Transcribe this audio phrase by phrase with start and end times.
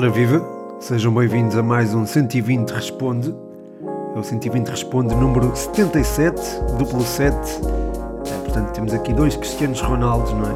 [0.00, 0.42] Ora viva,
[0.80, 3.34] sejam bem-vindos a mais um 120 Responde.
[4.16, 6.40] É o 120 Responde número 77,
[6.78, 7.36] duplo 7.
[7.36, 10.54] É, portanto, temos aqui dois Cristianos Ronaldos, não é?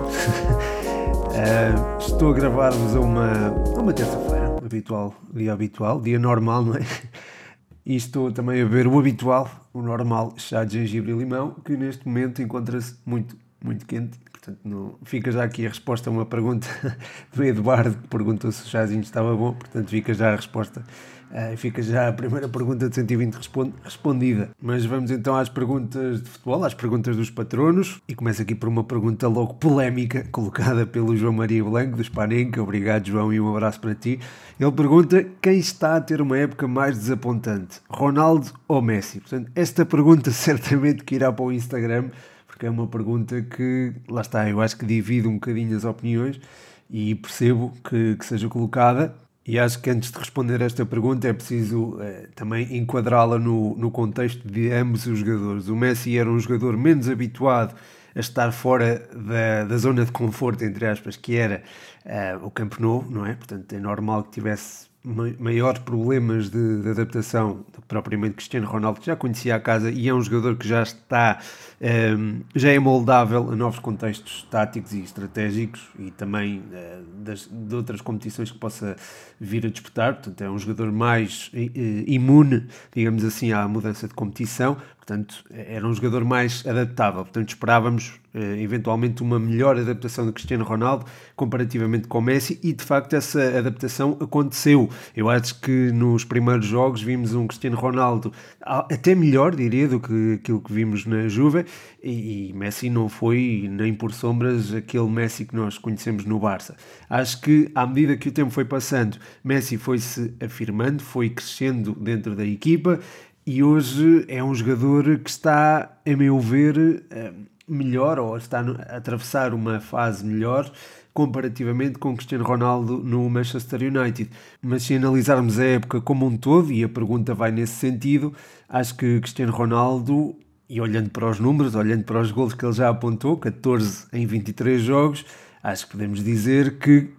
[1.37, 6.81] é, estou a gravar-vos a uma, uma terça-feira, habitual, dia habitual, dia normal, não é?
[7.85, 11.77] E estou também a ver o habitual, o normal chá de gengibre e limão, que
[11.77, 16.27] neste momento encontra-se muito, muito quente Portanto, não, fica já aqui a resposta a uma
[16.27, 16.69] pergunta
[17.35, 19.55] do Eduardo, que perguntou se o chazinho estava bom.
[19.55, 20.85] Portanto, fica já a resposta.
[21.31, 24.51] Uh, fica já a primeira pergunta de 120 responde, respondida.
[24.61, 28.03] Mas vamos então às perguntas de futebol, às perguntas dos patronos.
[28.07, 32.63] E começa aqui por uma pergunta logo polémica, colocada pelo João Maria Blanco, do Spanenka.
[32.63, 34.21] Obrigado, João, e um abraço para ti.
[34.61, 39.21] Ele pergunta quem está a ter uma época mais desapontante, Ronaldo ou Messi?
[39.21, 42.11] Portanto, esta pergunta certamente que irá para o Instagram
[42.55, 46.41] porque é uma pergunta que, lá está, eu acho que divide um bocadinho as opiniões
[46.89, 49.13] e percebo que, que seja colocada.
[49.45, 53.91] E acho que antes de responder esta pergunta é preciso eh, também enquadrá-la no, no
[53.91, 55.67] contexto de ambos os jogadores.
[55.69, 57.75] O Messi era um jogador menos habituado
[58.15, 61.61] a estar fora da, da zona de conforto, entre aspas, que era
[62.05, 63.35] eh, o Campo Novo, não é?
[63.35, 69.15] Portanto, é normal que tivesse maiores problemas de, de, adaptação propriamente Cristiano Ronaldo, que já
[69.15, 71.39] conhecia a casa e é um jogador que já está,
[71.79, 77.47] um, ehm, já é moldável a novos contextos táticos e estratégicos e também uh, das,
[77.51, 78.97] de outras competições que possa
[79.39, 80.15] vir a disputar.
[80.15, 81.59] Portanto, é um jogador mais uh,
[82.07, 84.79] imune, digamos assim, à mudança de competição.
[84.97, 87.25] Portanto, era um jogador mais adaptável.
[87.25, 93.15] Portanto, esperávamos eventualmente uma melhor adaptação do Cristiano Ronaldo comparativamente com Messi e de facto
[93.15, 94.89] essa adaptação aconteceu.
[95.17, 100.35] Eu acho que nos primeiros jogos vimos um Cristiano Ronaldo até melhor, diria, do que
[100.41, 101.65] aquilo que vimos na Juve
[102.03, 106.77] e, Messi não foi nem por sombras aquele Messi que nós conhecemos no Barça.
[107.09, 112.35] Acho que à medida que o tempo foi passando, Messi foi-se afirmando, foi crescendo dentro
[112.35, 113.01] da equipa
[113.47, 117.33] e hoje é um jogador que está, a meu ver, eh,
[117.69, 120.71] melhor ou está a atravessar uma fase melhor
[121.13, 124.31] comparativamente com Cristiano Ronaldo no Manchester United.
[124.61, 128.35] Mas se analisarmos a época como um todo, e a pergunta vai nesse sentido,
[128.69, 130.35] acho que Cristiano Ronaldo,
[130.69, 134.27] e olhando para os números, olhando para os gols que ele já apontou, 14 em
[134.27, 135.25] 23 jogos,
[135.63, 137.11] acho que podemos dizer que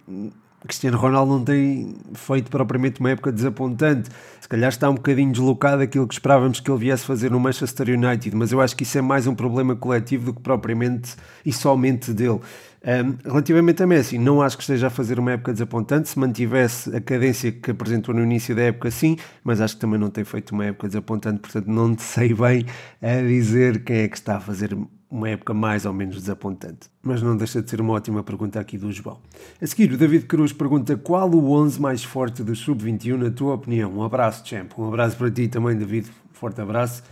[0.66, 4.10] Cristiano Ronaldo não tem feito propriamente uma época desapontante.
[4.40, 7.88] Se calhar está um bocadinho deslocado aquilo que esperávamos que ele viesse fazer no Manchester
[7.88, 11.52] United, mas eu acho que isso é mais um problema coletivo do que propriamente e
[11.52, 12.40] somente dele.
[12.86, 16.08] Um, relativamente a Messi, não acho que esteja a fazer uma época desapontante.
[16.08, 19.98] Se mantivesse a cadência que apresentou no início da época, sim, mas acho que também
[19.98, 22.64] não tem feito uma época desapontante, portanto, não sei bem
[23.02, 24.76] a dizer quem é que está a fazer
[25.16, 26.90] uma época mais ou menos desapontante.
[27.02, 29.18] Mas não deixa de ser uma ótima pergunta aqui do João.
[29.60, 33.54] A seguir, o David Cruz pergunta qual o 11 mais forte do Sub-21, na tua
[33.54, 33.90] opinião?
[33.96, 34.70] Um abraço, Champ.
[34.76, 36.06] Um abraço para ti também, David.
[36.32, 37.02] Forte abraço.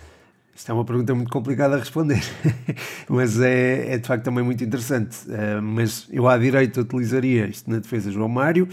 [0.55, 2.23] Isto é uma pergunta muito complicada a responder,
[3.09, 5.17] mas é, é, de facto também muito interessante.
[5.27, 8.69] Uh, mas eu à direita utilizaria isto na defesa João Mário,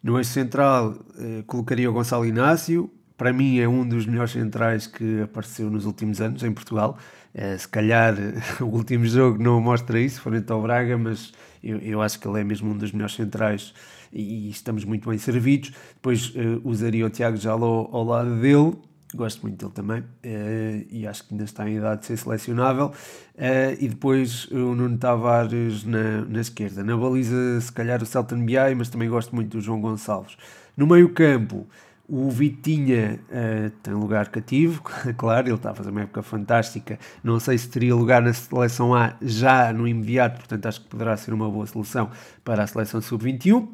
[0.00, 4.86] no eixo central uh, colocaria o Gonçalo Inácio, para mim é um dos melhores centrais
[4.86, 6.98] que apareceu nos últimos anos em Portugal.
[7.34, 8.14] Uh, se calhar
[8.60, 12.40] o último jogo não mostra isso, frente ao Braga, mas eu, eu, acho que ele
[12.40, 13.74] é mesmo um dos melhores centrais
[14.12, 15.72] e, e estamos muito bem servidos.
[15.94, 18.76] Depois usaria o Tiago Jaló ao lado dele
[19.14, 22.86] gosto muito dele também uh, e acho que ainda está em idade de ser selecionável.
[23.34, 26.82] Uh, e depois o Nuno Tavares na, na esquerda.
[26.82, 30.36] Na baliza, se calhar o Celton Biai, mas também gosto muito do João Gonçalves.
[30.76, 31.66] No meio-campo,
[32.08, 34.82] o Vitinha uh, tem lugar cativo,
[35.16, 36.98] claro, ele está a fazer uma época fantástica.
[37.22, 41.16] Não sei se teria lugar na seleção A já no imediato, portanto acho que poderá
[41.16, 42.10] ser uma boa solução
[42.44, 43.66] para a seleção sub-21.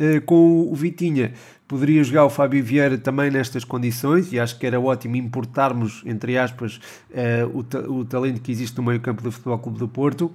[0.00, 1.32] Uh, com o Vitinha
[1.66, 6.38] poderia jogar o Fábio Vieira também nestas condições e acho que era ótimo importarmos, entre
[6.38, 9.88] aspas, uh, o, ta o talento que existe no meio campo do Futebol Clube do
[9.88, 10.30] Porto,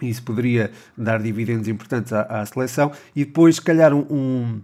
[0.00, 4.60] isso poderia dar dividendos importantes à, à seleção, e depois, se calhar, um, um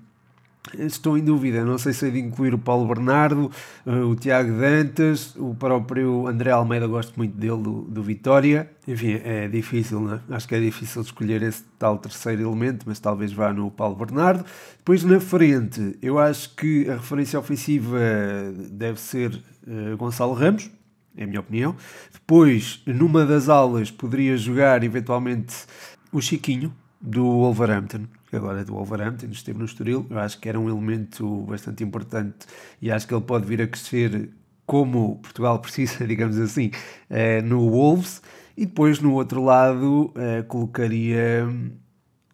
[0.72, 3.50] Estou em dúvida, não sei se é de incluir o Paulo Bernardo,
[3.86, 8.70] eh, o Tiago Dantas, o próprio André Almeida, gosto muito dele, do, do Vitória.
[8.88, 10.20] Enfim, é difícil, né?
[10.30, 14.44] acho que é difícil escolher esse tal terceiro elemento, mas talvez vá no Paulo Bernardo.
[14.78, 17.98] Depois na frente, eu acho que a referência ofensiva
[18.70, 19.34] deve ser
[19.66, 20.70] uh, Gonçalo Ramos,
[21.14, 21.76] é a minha opinião.
[22.10, 25.54] Depois, numa das aulas, poderia jogar eventualmente
[26.10, 26.72] o Chiquinho,
[27.04, 31.42] do Wolverhampton agora é do Wolverhampton, esteve no Estoril, eu acho que era um elemento
[31.42, 32.46] bastante importante
[32.80, 34.30] e acho que ele pode vir a crescer
[34.66, 36.70] como Portugal precisa, digamos assim,
[37.10, 38.22] eh, no Wolves.
[38.56, 41.44] E depois no outro lado eh, colocaria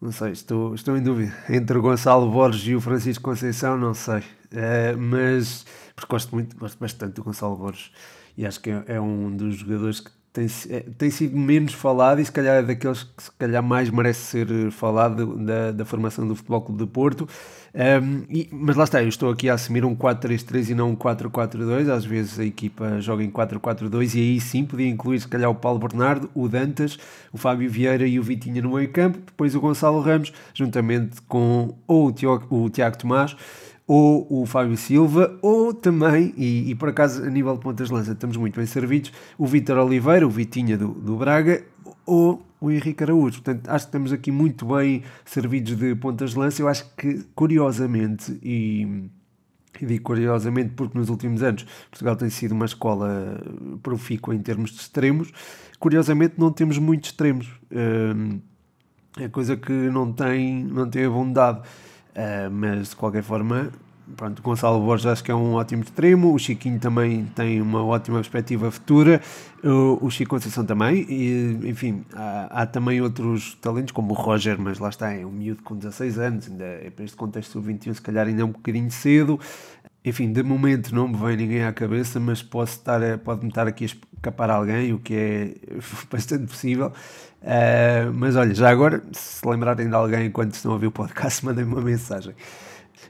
[0.01, 1.33] Não sei, estou, estou em dúvida.
[1.49, 4.19] Entre o Gonçalo Borges e o Francisco Conceição, não sei.
[4.51, 5.65] Uh, mas,
[5.95, 7.91] porque gosto muito, gosto bastante do Gonçalo Borges.
[8.37, 12.21] E acho que é, é um dos jogadores que tem, é, tem sido menos falado
[12.21, 15.83] e se calhar é daqueles que se calhar mais merece ser eh, falado da, da
[15.83, 17.27] formação do Futebol Clube de Porto.
[17.73, 20.95] Um, e, mas lá está, eu estou aqui a assumir um 4-3-3 e não um
[20.95, 21.89] 4-4-2.
[21.89, 25.55] Às vezes a equipa joga em 4-4-2 e aí sim podia incluir se calhar o
[25.55, 26.97] Paulo Bernardo, o Dantas,
[27.33, 31.75] o Fábio Vieira e o Vitinha no meio campo, depois o Gonçalo Ramos, juntamente com
[31.85, 33.35] ou o Tiago, o Tiago Tomás
[33.93, 37.93] ou o Fábio Silva, ou também, e, e por acaso a nível de pontas de
[37.93, 41.61] lança estamos muito bem servidos, o Vítor Oliveira, o Vitinha do, do Braga,
[42.05, 43.41] ou o Henrique Araújo.
[43.41, 46.61] Portanto, acho que estamos aqui muito bem servidos de pontas de lança.
[46.61, 49.09] Eu acho que, curiosamente, e,
[49.81, 53.43] e digo curiosamente porque nos últimos anos Portugal tem sido uma escola
[53.83, 55.33] profícua em termos de extremos,
[55.77, 57.49] curiosamente não temos muitos extremos.
[57.69, 58.39] Hum,
[59.19, 61.63] é coisa que não tem, não tem abundado.
[62.11, 63.71] Uh, mas de qualquer forma,
[64.17, 68.17] pronto, Gonçalo Borges acho que é um ótimo extremo, o Chiquinho também tem uma ótima
[68.17, 69.21] perspectiva futura,
[69.63, 74.59] o, o Chico Conceição também, e, enfim, há, há, também outros talentos como o Roger,
[74.59, 77.61] mas lá está, é um miúdo com 16 anos, ainda é para este contexto do
[77.61, 79.39] 21 se calhar ainda é um bocadinho cedo,
[80.03, 83.83] enfim, de momento não me vem ninguém à cabeça, mas posso estar, pode-me estar aqui
[83.83, 85.55] a escapar alguém, o que é
[86.11, 86.91] bastante possível.
[87.41, 91.43] Uh, mas olha, já agora, se lembrarem de alguém enquanto estão a ouvir o podcast,
[91.45, 92.35] mandem-me uma mensagem.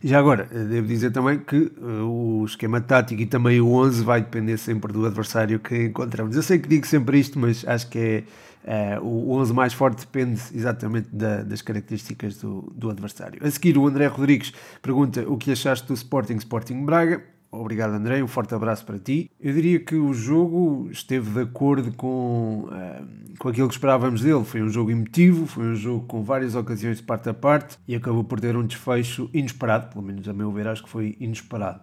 [0.03, 4.21] Já agora, devo dizer também que uh, o esquema tático e também o 11 vai
[4.21, 6.35] depender sempre do adversário que encontramos.
[6.35, 8.23] Eu sei que digo sempre isto, mas acho que
[8.63, 13.45] é o 11 mais forte depende exatamente da, das características do, do adversário.
[13.45, 17.23] A seguir, o André Rodrigues pergunta o que achaste do Sporting Sporting Braga.
[17.51, 18.23] Obrigado, André.
[18.23, 19.29] Um forte abraço para ti.
[19.37, 24.45] Eu diria que o jogo esteve de acordo com, uh, com aquilo que esperávamos dele.
[24.45, 27.93] Foi um jogo emotivo, foi um jogo com várias ocasiões de parte a parte e
[27.93, 31.81] acabou por ter um desfecho inesperado, pelo menos a meu ver, acho que foi inesperado.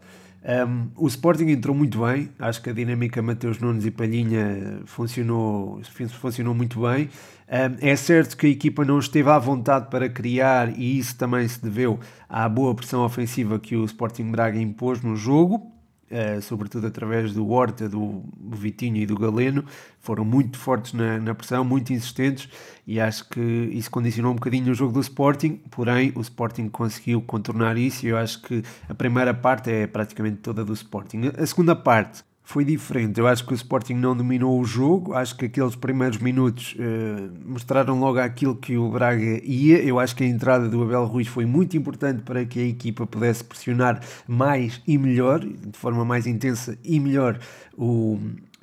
[0.49, 5.83] Um, o Sporting entrou muito bem, acho que a dinâmica Mateus Nunes e Palhinha funcionou,
[6.09, 7.11] funcionou muito bem.
[7.51, 11.47] Um, é certo que a equipa não esteve à vontade para criar e isso também
[11.47, 15.71] se deveu à boa pressão ofensiva que o Sporting Braga impôs no jogo
[16.11, 19.65] uh, sobretudo através do Horta, do Vitinho e do Galeno,
[20.01, 22.49] foram muito fortes na, na, pressão, muito insistentes
[22.87, 27.21] e acho que isso condicionou um bocadinho o jogo do Sporting, porém o Sporting conseguiu
[27.23, 31.31] contornar isso e eu acho que a primeira parte é praticamente toda do Sporting.
[31.37, 33.21] A segunda parte foi diferente.
[33.21, 35.13] Eu acho que o Sporting não dominou o jogo.
[35.13, 39.83] Acho que aqueles primeiros minutos uh, mostraram logo aquilo que o Braga ia.
[39.83, 43.07] Eu acho que a entrada do Abel Ruiz foi muito importante para que a equipa
[43.07, 47.39] pudesse pressionar mais e melhor, de forma mais intensa e melhor,
[47.77, 48.19] o,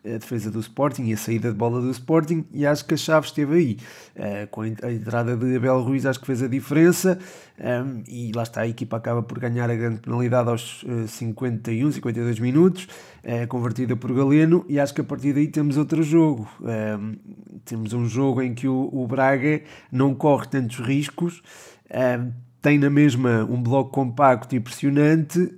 [0.05, 2.97] a defesa do Sporting e a saída de bola do Sporting e acho que a
[2.97, 3.77] chave esteve aí.
[4.15, 7.17] Uh, com a entrada de Abel Ruiz acho que fez a diferença
[7.57, 11.91] um, e lá está, a equipa acaba por ganhar a grande penalidade aos uh, 51,
[11.91, 12.87] 52 minutos,
[13.23, 16.47] uh, convertida por Galeno e acho que a partir daí temos outro jogo.
[16.61, 17.15] Um,
[17.63, 19.61] temos um jogo em que o, o Braga
[19.91, 21.41] não corre tantos riscos,
[21.89, 22.31] um,
[22.61, 25.53] tem na mesma um bloco compacto e impressionante,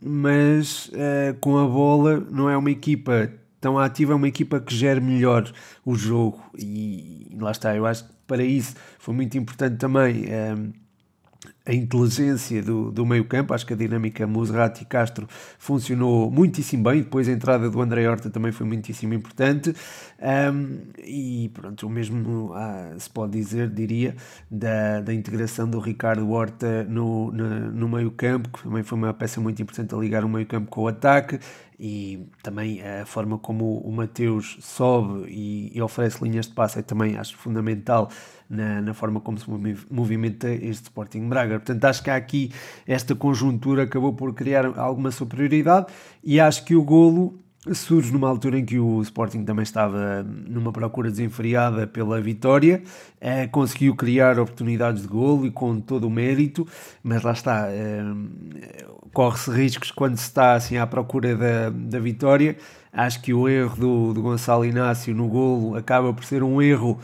[0.00, 4.74] mas uh, com a bola não é uma equipa tão ativa, é uma equipa que
[4.74, 5.50] gera melhor
[5.84, 6.42] o jogo.
[6.56, 10.72] E, lá está, eu acho que para isso foi muito importante também um,
[11.68, 16.82] a inteligência do, do meio campo, acho que a dinâmica Muserati e Castro funcionou muitíssimo
[16.84, 19.74] bem, depois a entrada do André Horta também foi muitíssimo importante.
[20.18, 24.16] Um, e pronto, o mesmo ah, se pode dizer, diria,
[24.50, 29.12] da, da integração do Ricardo Horta no, no, no meio campo, que também foi uma
[29.12, 31.38] peça muito importante a ligar o meio campo com o ataque,
[31.80, 36.82] e também a forma como o Mateus sobe e, e, oferece linhas de passe é
[36.82, 38.10] também acho fundamental
[38.50, 39.46] na, na forma como se
[39.88, 41.57] movimenta este Sporting Braga.
[41.58, 42.50] Portanto, acho que há aqui
[42.86, 45.86] esta conjuntura acabou por criar alguma superioridade
[46.22, 47.38] e acho que o golo
[47.74, 52.82] surge numa altura em que o Sporting também estava numa procura desenfreada pela vitória,
[53.20, 56.66] eh, conseguiu criar oportunidades de golo e com todo o mérito,
[57.02, 58.02] mas lá está, eh,
[59.12, 62.56] corre-se riscos quando se está assim à procura da, da vitória.
[62.92, 66.98] Acho que o erro do, do Gonçalo Inácio no golo acaba por ser um erro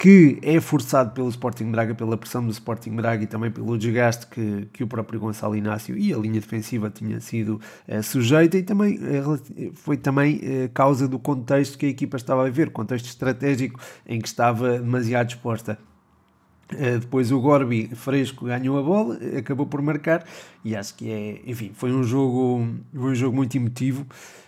[0.00, 4.26] que é forçado pelo Sporting Braga, pela pressão do Sporting Braga e também pelo desgaste
[4.28, 8.62] que, que o próprio Gonçalo Inácio e a linha defensiva tinha sido uh, sujeita e
[8.62, 13.04] também uh, foi também uh, causa do contexto que a equipa estava a viver, contexto
[13.04, 15.78] estratégico em que estava demasiado exposta.
[16.98, 20.24] depois o Gorbi fresco ganhou a bola, acabou por marcar
[20.64, 24.06] e acho que é, enfim, foi um jogo, foi um jogo muito emotivo,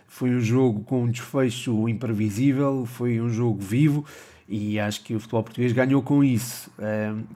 [0.08, 4.02] foi um jogo com um desfecho imprevisível, foi um jogo vivo
[4.52, 6.70] e acho que o futebol português ganhou com isso.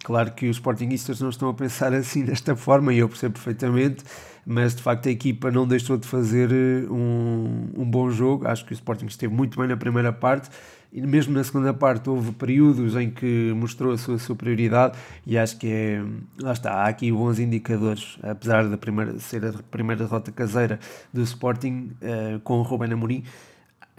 [0.04, 4.04] claro que os Sportingistas não estão a pensar assim desta forma e eu percebo perfeitamente,
[4.44, 6.52] mas de facto a equipa não deixou de fazer
[6.90, 8.46] um, um bom jogo.
[8.46, 10.50] Acho que o Sporting esteve muito bem na primeira parte
[10.92, 15.56] e mesmo na segunda parte houve períodos em que mostrou a sua superioridade e acho
[15.56, 16.04] que é,
[16.38, 20.78] lá está, há aqui bons indicadores, apesar da primeira, ser a primeira derrota caseira
[21.14, 23.24] do Sporting uh, com o Ruben Amorim,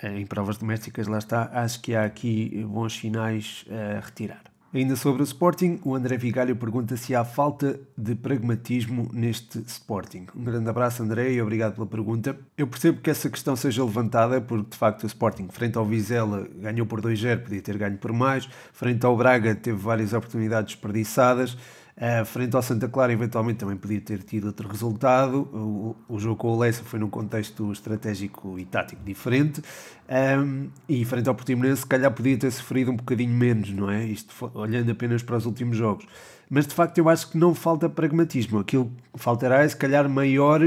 [0.04, 4.42] em provas domésticas, lá está, acho que há aqui bons finais a retirar.
[4.74, 10.28] Ainda sobre o Sporting, o André Vigalho pergunta se há falta de pragmatismo neste Sporting.
[10.36, 12.38] Um grande abraço, André, e obrigado pela pergunta.
[12.58, 16.48] Eu percebo que essa questão seja levantada, porque de facto o Sporting, frente ao Vizela,
[16.58, 18.48] ganhou por 2-0, podia ter ganho por mais.
[18.74, 21.58] Frente ao Braga, teve várias oportunidades desperdiçadas.
[21.98, 25.50] Uh, frente ao Santa Clara, eventualmente também podia ter tido outro resultado.
[25.52, 29.64] O, o jogo com o Leicester foi num contexto estratégico e tático diferente.
[30.08, 34.06] Um, e frente ao Portimonense, se calhar podia ter sofrido um bocadinho menos, não é?
[34.06, 36.06] Isto olhando apenas para os últimos jogos.
[36.48, 38.60] Mas de facto, eu acho que não falta pragmatismo.
[38.60, 40.62] Aquilo que faltará é, se calhar, maior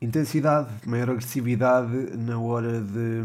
[0.00, 3.22] intensidade, maior agressividade na hora de,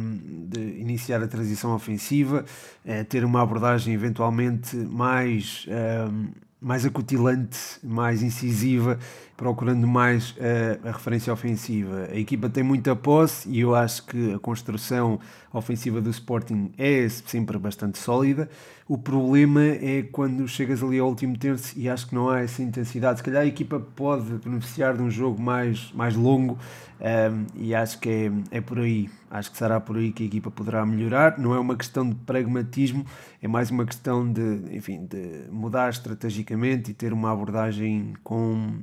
[0.47, 2.45] de iniciar a transição ofensiva,
[2.85, 5.65] é, ter uma abordagem eventualmente mais.
[5.67, 8.97] Um, mais acutilante, mais incisiva,
[9.37, 10.35] procurando mais
[10.83, 12.09] a, a, referência ofensiva.
[12.11, 15.19] A equipa tem muita posse e eu acho que a construção
[15.53, 18.49] ofensiva do Sporting é sempre bastante sólida.
[18.87, 22.63] O problema é quando chegas ali ao último terço e acho que não há essa
[22.63, 23.19] intensidade.
[23.19, 26.57] Se calhar a equipa pode beneficiar de um jogo mais, mais longo
[26.99, 29.07] um, e acho que é, é por aí.
[29.29, 31.37] Acho que será por aí que a equipa poderá melhorar.
[31.37, 33.05] Não é uma questão de pragmatismo,
[33.39, 38.79] é mais uma questão de, enfim, de mudar estrategicamente e ter uma abordagem com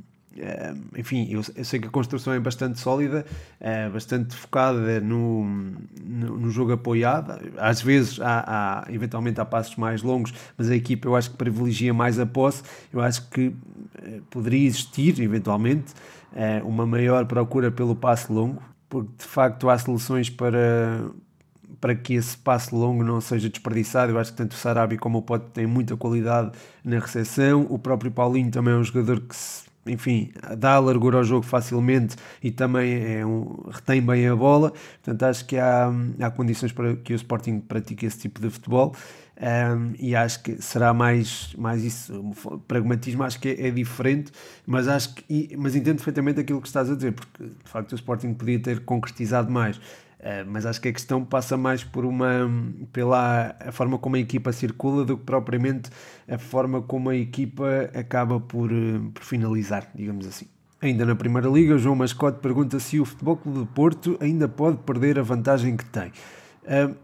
[0.96, 3.24] enfim, eu, eu, sei que a construção é bastante sólida,
[3.60, 5.44] é bastante focada no,
[6.04, 7.40] no, no, jogo apoiado.
[7.56, 8.44] Às vezes há,
[8.86, 12.26] há, eventualmente há passos mais longos, mas a equipa eu acho que privilegia mais a
[12.26, 12.62] posse.
[12.92, 13.54] Eu acho que
[14.02, 15.94] eh, poderia existir eventualmente
[16.34, 21.04] eh, uma maior procura pelo passe longo, porque de facto há soluções para,
[21.80, 24.10] para que esse passe longo não seja desperdiçado.
[24.10, 26.50] Eu acho que tanto o Sarabi como o Pote têm muita qualidade
[26.84, 27.66] na recepção.
[27.70, 32.16] O próprio Paulinho também é um jogador que se enfim, dá largura ao jogo facilmente
[32.42, 34.72] e também é um, retém bem a bola.
[35.02, 38.94] Portanto, acho que há, há condições para que o Sporting pratique esse tipo de futebol.
[39.36, 42.32] Um, e acho que será mais, mais isso,
[42.68, 44.30] pragmatismo acho que é, é, diferente,
[44.64, 47.94] mas acho que mas entendo perfeitamente aquilo que estás a dizer, porque de facto o
[47.96, 49.80] Sporting podia ter concretizado mais.
[50.24, 52.50] Uh, mas acho que a questão passa mais por uma
[52.94, 55.90] pela a forma como a equipa circula do que propriamente
[56.26, 60.46] a forma como a equipa acaba por, eh, por finalizar, digamos assim.
[60.80, 64.78] Ainda na Primeira Liga, João Mascote pergunta se o Futebol Clube de Porto ainda pode
[64.78, 66.10] perder a vantagem que tem.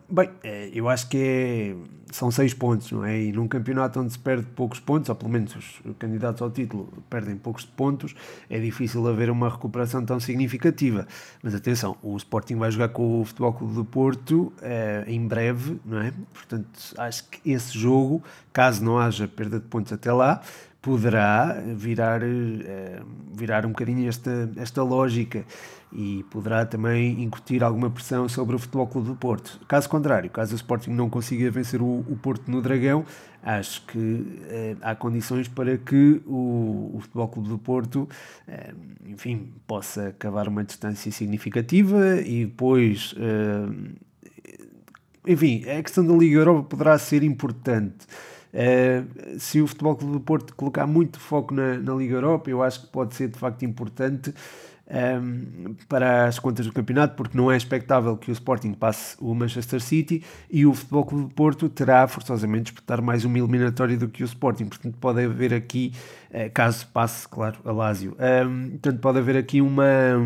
[0.08, 1.76] Bem, eh, eu acho que é,
[2.10, 3.20] são seis pontos, não é?
[3.20, 6.88] E num campeonato onde se perde poucos pontos, ou pelo menos os candidatos ao título
[7.08, 8.14] perdem poucos pontos,
[8.48, 11.06] é difícil haver uma recuperação tão significativa.
[11.42, 15.78] Mas atenção, o Sporting vai jogar com o Futebol Clube do Porto uh, em breve,
[15.84, 16.12] não é?
[16.32, 20.40] Portanto, acho que esse jogo, caso não haja perda de pontos até lá,
[20.80, 25.44] poderá virar, uh, virar um bocadinho esta, esta lógica
[25.92, 29.60] e poderá também incutir alguma pressão sobre o Futebol Clube do Porto.
[29.66, 33.04] Caso contrário, caso o Sporting não consiga vencer o, o Porto no Dragão,
[33.42, 38.08] acho que eh, há condições para que o, o Futebol Clube do Porto,
[38.46, 38.72] eh,
[39.06, 44.00] enfim, possa cavar uma distância significativa e depois, eh,
[45.26, 48.06] enfim, a questão da Liga Europa poderá ser importante.
[48.52, 52.62] Uh, se o Futebol Clube do Porto colocar muito foco na, na Liga Europa, eu
[52.62, 54.34] acho que pode ser de facto importante
[54.90, 59.34] um, para as contas do campeonato, porque não é expectável que o Sporting passe o
[59.34, 64.08] Manchester City e o Futebol Clube de Porto terá forçosamente disputar mais uma eliminatória do
[64.08, 64.66] que o Sporting.
[64.66, 66.19] Portanto, pode haver aqui, eh,
[66.54, 70.16] caso passe, claro, a Lazio, um, portanto, pode haver aqui uma,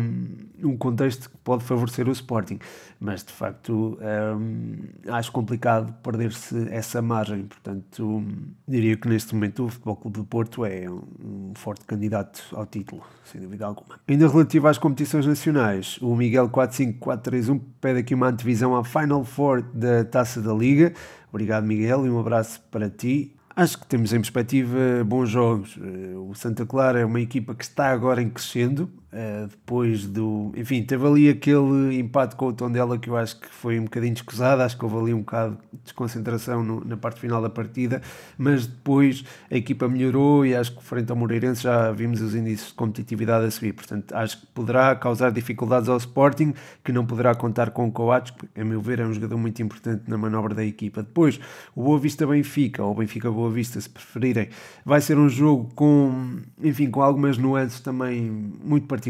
[0.63, 2.59] um contexto que pode favorecer o Sporting,
[2.99, 3.97] mas de facto
[4.37, 4.75] um,
[5.11, 7.43] acho complicado perder-se essa margem.
[7.43, 8.23] Portanto,
[8.67, 13.03] diria que neste momento o Futebol Clube de Porto é um forte candidato ao título,
[13.23, 13.99] sem dúvida alguma.
[14.07, 19.63] Ainda relativo às competições nacionais, o Miguel 45431 pede aqui uma antevisão à Final Four
[19.73, 20.93] da Taça da Liga.
[21.29, 23.34] Obrigado, Miguel, e um abraço para ti.
[23.55, 25.77] Acho que temos em perspectiva bons jogos.
[25.81, 30.51] Eh, o Santa Clara é uma equipa que está agora em crescendo, uh, depois do.
[30.55, 34.13] Enfim, teve ali aquele empate com o Tondela que eu acho que foi um bocadinho
[34.13, 38.01] descusado, acho que houve ali um bocado de desconcentração no, na parte final da partida,
[38.37, 42.67] mas depois a equipa melhorou e acho que frente ao Moreirense já vimos os índices
[42.67, 46.53] de competitividade a subir, portanto acho que poderá causar dificuldades ao Sporting,
[46.83, 49.61] que não poderá contar com o Coates, que a meu ver é um jogador muito
[49.61, 51.01] importante na manobra da equipa.
[51.01, 51.39] Depois,
[51.75, 54.49] o Boa Vista Benfica, ou Benfica Boa Vista, se preferirem,
[54.83, 58.21] vai ser um jogo com, enfim, com algumas nuances também
[58.63, 59.04] muito particulares.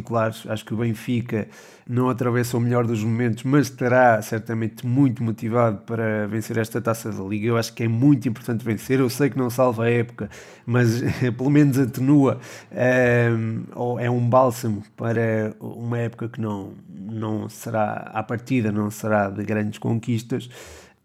[0.50, 1.48] Acho que o Benfica
[1.88, 7.12] não atravessa o melhor dos momentos, mas estará certamente muito motivado para vencer esta taça
[7.12, 7.48] da Liga.
[7.48, 9.00] Eu acho que é muito importante vencer.
[9.00, 10.30] Eu sei que não salva a época,
[10.66, 11.02] mas
[11.38, 12.40] pelo menos atenua
[12.72, 18.90] ehm, ou é um bálsamo para uma época que não, não será, à partida, não
[18.90, 20.50] será de grandes conquistas.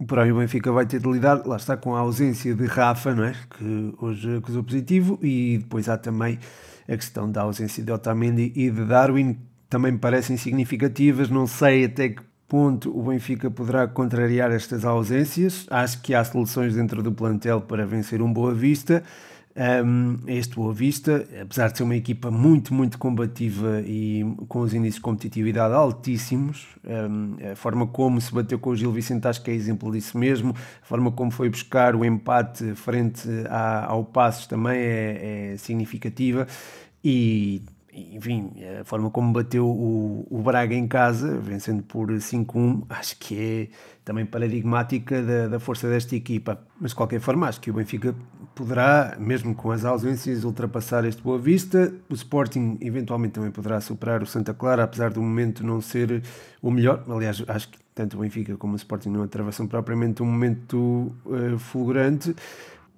[0.00, 0.06] O
[0.38, 3.34] Benfica vai ter de lidar, lá está, com a ausência de Rafa, não é?
[3.50, 6.38] que hoje acusou positivo, e depois há também
[6.88, 9.38] a questão da ausência de Otamendi e de Darwin,
[9.68, 11.28] também me parecem significativas.
[11.28, 15.66] Não sei até que ponto o Benfica poderá contrariar estas ausências.
[15.70, 19.04] Acho que há soluções dentro do plantel para vencer um Boa Vista
[19.56, 24.72] um, este Boa Vista, apesar de ser uma equipa muito, muito combativa e com os
[24.72, 29.42] índices de competitividade altíssimos, um, a forma como se bateu com o Gil Vicente acho
[29.42, 34.04] que é exemplo disso mesmo, a forma como foi buscar o empate frente à, ao
[34.04, 36.46] Passos também é, é significativa.
[37.02, 37.62] E
[37.92, 43.38] enfim, a forma como bateu o, o Braga em casa, vencendo por 5-1, acho que
[43.38, 43.68] é
[44.04, 46.60] também paradigmática da, da, força desta equipa.
[46.80, 48.14] Mas de qualquer forma, acho que o Benfica
[48.54, 51.92] poderá, mesmo com as ausências, ultrapassar este Boa Vista.
[52.08, 56.22] O Sporting eventualmente também poderá superar o Santa Clara, apesar do momento não ser
[56.62, 57.04] o melhor.
[57.08, 61.58] Aliás, acho que tanto o Benfica como o Sporting não atravessam propriamente um momento uh,
[61.58, 62.34] fulgurante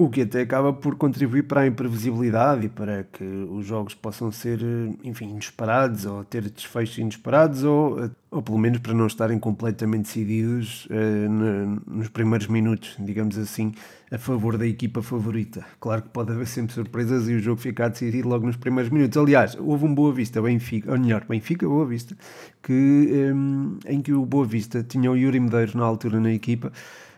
[0.04, 4.32] o que até acaba por contribuir para a imprevisibilidade e para que os jogos possam
[4.32, 4.60] ser,
[5.04, 10.86] enfim, inesperados ou ter desfechos inesperados ou, ou pelo menos para não estarem completamente decididos
[10.86, 13.72] uh, nos primeiros minutos, digamos assim,
[14.10, 15.64] a favor da equipa favorita.
[15.78, 19.16] Claro que pode haver sempre surpresas e o jogo ficar decidido logo nos primeiros minutos.
[19.16, 22.16] Aliás, houve um Boa Vista, Benfica, ou melhor, Benfica, Boa Vista,
[22.62, 23.32] que,
[23.86, 26.72] em que o Boa Vista tinha o Yuri Medeiros na altura na equipa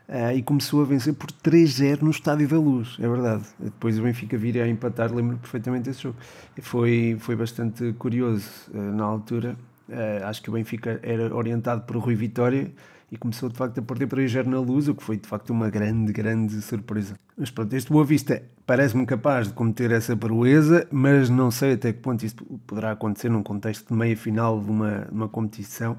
[0.06, 3.44] Uh, e começou a vencer por 3-0 no Estádio da Luz, é verdade.
[3.58, 6.16] Depois o Benfica vir a empatar, lembro perfeitamente desse jogo.
[6.61, 9.56] Foi, foi bastante curioso uh, na altura.
[9.88, 12.71] Uh, acho que o Benfica era orientado por Rui Vitória
[13.10, 15.50] e começou de facto a perder para 3 na Luz, o que foi de facto
[15.50, 17.14] uma grande, grande surpresa.
[17.36, 21.93] Mas pronto, este Boa Vista parece-me capaz de cometer essa proeza, mas não sei até
[21.93, 22.36] que ponto isso
[22.67, 25.97] poderá acontecer num contexto de meia final de uma, de uma competição.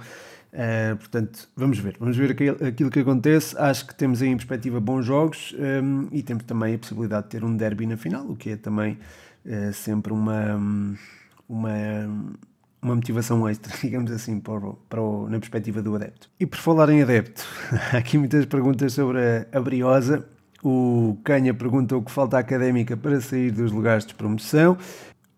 [0.55, 3.57] Uh, portanto, vamos ver, vamos ver aquilo que acontece.
[3.57, 7.29] Acho que temos aí em perspectiva bons jogos um, e temos também a possibilidade de
[7.31, 8.97] ter um derby na final, o que é também
[9.45, 10.55] uh, sempre uma,
[11.49, 11.69] uma,
[12.81, 16.29] uma motivação extra, digamos assim, para, o, para o, na perspectiva do adepto.
[16.39, 17.43] E por falar em adepto,
[17.91, 20.25] há aqui muitas perguntas sobre a, a Briosa.
[20.63, 24.77] O Canha pergunta o que falta à académica para sair dos lugares de promoção.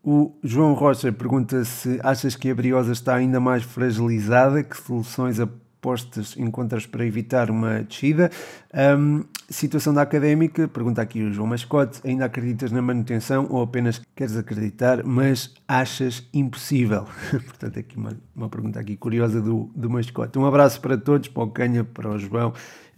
[0.03, 5.39] O João Rocha pergunta se achas que a Briosa está ainda mais fragilizada, que soluções
[5.39, 8.31] apostas encontras para evitar uma descida.
[8.73, 14.01] Um, situação da académica, pergunta aqui o João Mascote, ainda acreditas na manutenção ou apenas
[14.15, 17.05] queres acreditar, mas achas impossível?
[17.31, 20.37] Portanto, aqui uma, uma pergunta aqui curiosa do, do Mascote.
[20.37, 22.53] Um abraço para todos, para o Canha, para o João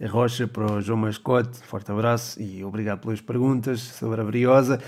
[0.08, 4.80] Rocha, para o João Mascote, forte abraço e obrigado pelas perguntas sobre a Briosa.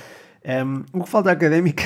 [0.44, 1.84] Um, o que falta à académica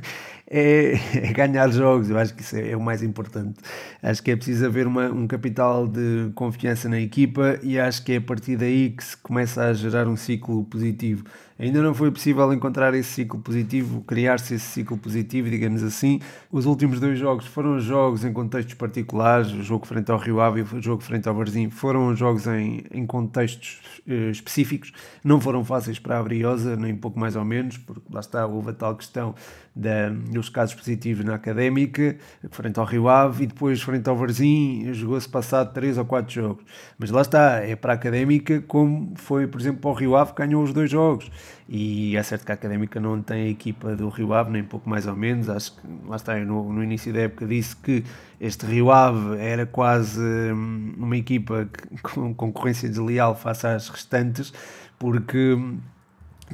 [0.50, 3.60] é, é, ganhar jogos, eu acho que isso é, é, o mais importante.
[4.02, 8.12] Acho que é preciso haver uma, um capital de confiança na equipa e acho que
[8.12, 11.24] é a partir daí que se começa a gerar um ciclo positivo.
[11.58, 16.20] Ainda não foi possível encontrar esse ciclo positivo, criar-se esse ciclo positivo, digamos assim.
[16.52, 20.60] Os últimos dois jogos foram jogos em contextos particulares, o jogo frente ao Rio Ave
[20.60, 24.92] e o jogo frente ao Varzim foram jogos em, em contextos uh, específicos,
[25.24, 28.70] não foram fáceis para a Briosa, nem pouco mais ou menos, porque lá está, houve
[28.70, 29.34] a tal questão
[29.74, 32.16] da, dos casos positivos na Académica,
[32.50, 36.64] frente ao Rio Ave, e depois frente ao Varzim, jogou-se passado três ou quatro jogos.
[36.96, 40.32] Mas lá está, é para a Académica como foi, por exemplo, para o Rio Ave,
[40.32, 41.28] que ganhou os dois jogos
[41.68, 44.88] e é certo que a Académica não tem a equipa do Rio Ave, nem pouco
[44.88, 48.04] mais ou menos, acho que, lá está, no, no início da época disse que
[48.40, 51.68] este Rio Ave era quase hum, uma equipa
[52.02, 54.52] com concorrência desleal face às restantes,
[54.98, 55.78] porque hum,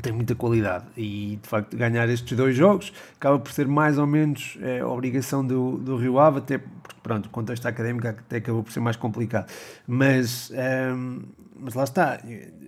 [0.02, 0.86] tem muita qualidade.
[0.96, 4.88] E de facto ganhar estes dois jogos acaba por ser mais ou menos é, a
[4.88, 8.80] obrigação do, do Rio Ave, até porque pronto, o contexto académico até acabou por ser
[8.80, 9.50] mais complicado,
[9.86, 10.50] mas,
[10.94, 11.22] hum,
[11.58, 12.20] mas lá está,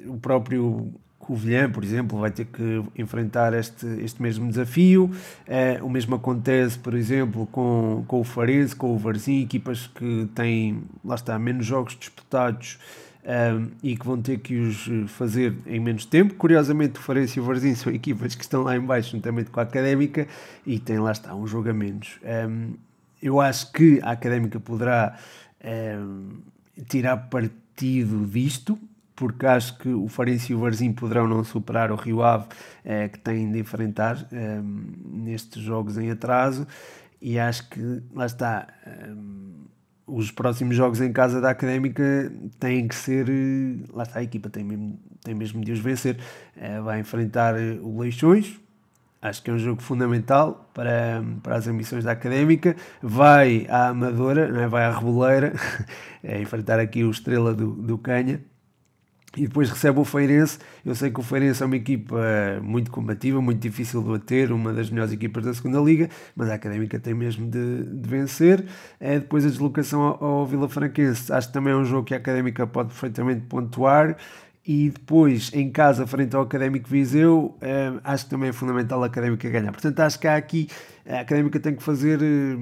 [0.06, 0.92] o próprio
[1.26, 5.10] Covilhã, por exemplo, vai ter que enfrentar este, este mesmo desafio.
[5.46, 10.28] Uh, o mesmo acontece, por exemplo, com, com o Farense, com o Varzim, equipas que
[10.36, 12.78] têm, lá está, menos jogos disputados
[13.24, 16.34] um, e que vão ter que os fazer em menos tempo.
[16.34, 19.58] Curiosamente, o Farense e o Varzim são equipas que estão lá em baixo, juntamente com
[19.58, 20.28] a Académica,
[20.64, 22.20] e tem lá está um jogo a menos.
[22.48, 22.74] Um,
[23.20, 25.18] eu acho que a Académica poderá
[26.88, 28.78] tirar partido disto,
[29.16, 32.46] porque acho que o Farense e o Varzim poderão não superar o Rio Ave,
[32.84, 34.28] eh, que têm de enfrentar
[35.04, 36.66] nestes jogos em atraso,
[37.20, 38.68] e acho que, lá está,
[40.06, 43.28] os próximos jogos em casa da Académica têm que ser.
[43.28, 46.18] Eh, lá está, a equipa tem mesmo, tem mesmo de os vencer.
[46.56, 48.60] Eh, vai enfrentar o Leixões,
[49.20, 52.76] acho que é um jogo fundamental para, para as ambições da Académica.
[53.02, 54.68] Vai à Amadora, não é?
[54.68, 55.52] vai à Reboleira,
[56.22, 58.40] é enfrentar aqui o Estrela do, do Canha
[59.36, 60.58] e depois recebe o Feirense.
[60.84, 62.16] Eu sei que o Feirense é uma equipa
[62.62, 66.54] muito combativa, muito difícil de bater, uma das melhores equipas da segunda Liga, mas a
[66.54, 68.64] Académica tem mesmo de, de vencer.
[68.98, 72.14] É depois a deslocação ao, ao Vila Franquense, acho que também é um jogo que
[72.14, 74.16] a Académica pode perfeitamente pontuar.
[74.68, 79.06] E depois, em casa, frente ao Académico Viseu, é, acho que também é fundamental a
[79.06, 79.70] Académica ganhar.
[79.70, 80.68] Portanto, acho que há aqui,
[81.08, 82.56] a Académica tem que fazer eh,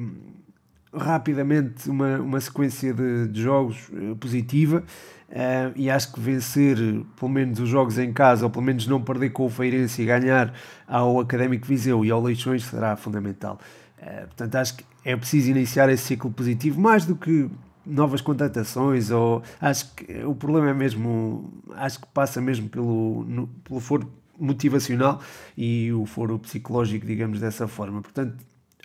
[0.92, 4.84] rapidamente uma, uma sequência de, de jogos eh, positiva
[5.28, 6.76] Uh, e acho que vencer
[7.18, 10.04] pelo menos os jogos em casa, ou pelo menos não perder com o Feirense e
[10.04, 10.52] ganhar
[10.86, 13.58] ao Académico Viseu e ao Leixões será fundamental.
[13.98, 17.50] Uh, portanto, acho que é preciso iniciar esse ciclo positivo, mais do que
[17.84, 23.46] novas contratações, ou acho que o problema é mesmo, acho que passa mesmo pelo, no,
[23.46, 25.20] pelo foro motivacional
[25.56, 28.00] e o foro psicológico, digamos dessa forma.
[28.00, 28.36] Portanto,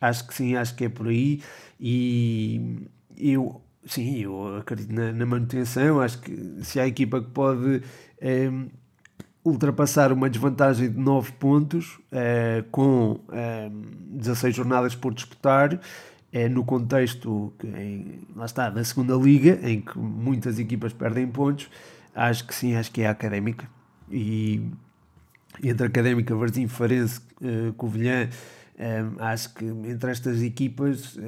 [0.02, 1.41] acho que sim, acho que é por aí
[1.80, 6.00] e eu Sim, eu acredito na, na, manutenção.
[6.02, 7.82] Acho que se há equipa que pode
[8.20, 8.52] é,
[9.44, 13.70] ultrapassar uma desvantagem de 9 pontos é, com eh,
[14.12, 15.80] 16 jornadas por disputar,
[16.32, 21.28] é no contexto que, em, lá está, da segunda liga, em que muitas equipas perdem
[21.28, 21.70] pontos,
[22.13, 23.68] acho que sim, acho que é a académica.
[24.12, 24.62] E
[25.63, 28.30] entre a académica, Varzim, Farense, uh, Covilhã
[28.80, 31.22] um, acho que entre estas equipas uh,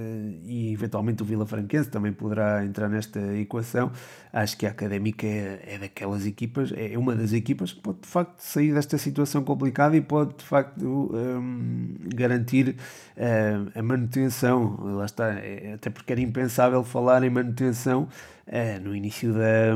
[0.45, 3.91] e eventualmente o Vila Franquense também poderá entrar nesta equação,
[4.31, 8.07] acho que a Académica é, é daquelas equipas, é uma das equipas que pode de
[8.07, 12.77] facto sair desta situação complicada e pode de facto um, garantir
[13.17, 14.77] uh, a manutenção.
[14.95, 18.07] Lá está, é, até porque era impensável falar em manutenção
[18.47, 19.75] uh, no, início da,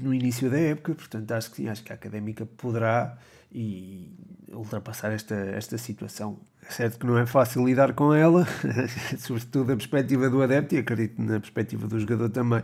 [0.00, 3.18] no início da época, portanto acho que sim, acho que a Académica poderá
[3.52, 4.08] e
[4.52, 8.46] ultrapassar esta, esta situação é certo que não é fácil lidar com ela,
[9.18, 12.62] sobretudo da perspectiva do adepto e acredito na perspectiva do jogador também,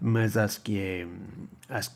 [0.00, 1.06] mas acho que é.
[1.68, 1.90] Acho,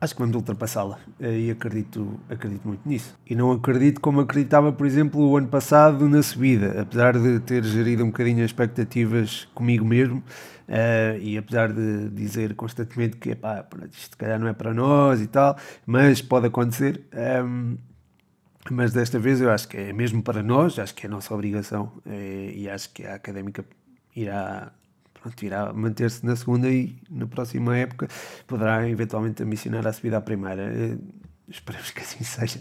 [0.00, 3.16] acho que vamos ultrapassá-la e acredito, acredito muito nisso.
[3.26, 7.64] E não acredito como acreditava, por exemplo, o ano passado na subida, apesar de ter
[7.64, 13.64] gerido um bocadinho as expectativas comigo mesmo uh, e apesar de dizer constantemente que epá,
[13.90, 15.56] isto se calhar não é para nós e tal,
[15.86, 17.00] mas pode acontecer.
[17.14, 17.91] Um, ehm,
[18.70, 21.34] mas desta vez eu acho que é mesmo para nós, acho que é a nossa
[21.34, 23.64] obrigação é, e acho que a académica
[24.14, 24.72] irá,
[25.14, 28.08] pronto, irá manter-se na segunda e na próxima época
[28.46, 30.62] poderá eventualmente ambicionar a subida à primeira.
[30.62, 30.96] É,
[31.48, 32.60] esperemos que assim seja,